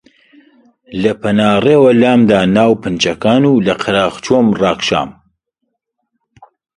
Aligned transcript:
لە 1.01 1.11
پەنا 1.21 1.51
ڕێوە 1.65 1.91
لامدا 2.01 2.41
ناو 2.57 2.71
پنچکان 2.81 3.43
و 3.51 3.63
لە 3.65 3.73
قەراغ 3.81 4.13
چۆم 4.25 4.47
ڕاکشام 4.61 5.09